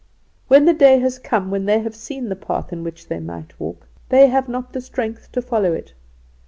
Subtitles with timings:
[0.47, 3.59] "When the day has come when they have seen the path in which they might
[3.59, 5.93] walk, they have not the strength to follow it.